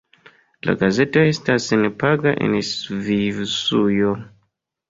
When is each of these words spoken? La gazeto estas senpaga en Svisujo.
La 0.69 0.73
gazeto 0.83 1.25
estas 1.33 1.69
senpaga 1.73 2.33
en 2.47 2.57
Svisujo. 2.71 4.11